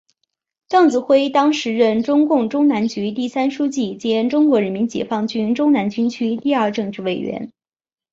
[0.67, 7.53] 邓子恢当时任中共中南局第三书记兼中国人民解放军中南军区第二政治委员。